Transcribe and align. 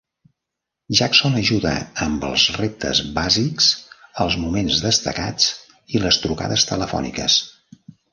Jackson 0.99 1.35
ajuda 1.41 1.73
amb 2.05 2.23
els 2.29 2.45
reptes 2.55 3.01
bàsics, 3.17 3.67
els 4.25 4.37
moments 4.45 4.79
destacats 4.87 5.51
i 5.99 6.03
les 6.05 6.19
trucades 6.25 6.67
telefòniques. 6.71 7.37